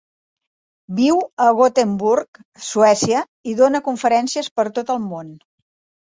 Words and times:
Viu 0.99 1.17
a 1.47 1.49
Gothenburg 1.57 2.39
(Suècia) 2.67 3.21
i 3.51 3.53
dóna 3.59 3.81
conferències 3.89 4.49
per 4.61 4.65
tot 4.79 4.91
el 4.95 5.05
món. 5.13 5.29